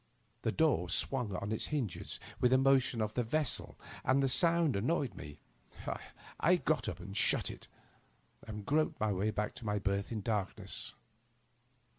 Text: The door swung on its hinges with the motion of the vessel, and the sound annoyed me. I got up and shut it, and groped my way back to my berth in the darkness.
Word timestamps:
The 0.41 0.51
door 0.51 0.89
swung 0.89 1.35
on 1.35 1.51
its 1.51 1.67
hinges 1.67 2.19
with 2.39 2.49
the 2.49 2.57
motion 2.57 3.01
of 3.03 3.13
the 3.13 3.21
vessel, 3.21 3.77
and 4.03 4.23
the 4.23 4.27
sound 4.29 4.75
annoyed 4.75 5.13
me. 5.13 5.37
I 6.39 6.55
got 6.55 6.89
up 6.89 6.99
and 6.99 7.15
shut 7.15 7.51
it, 7.51 7.67
and 8.47 8.65
groped 8.65 8.99
my 8.99 9.11
way 9.13 9.29
back 9.29 9.53
to 9.57 9.65
my 9.67 9.77
berth 9.77 10.11
in 10.11 10.17
the 10.17 10.23
darkness. 10.23 10.95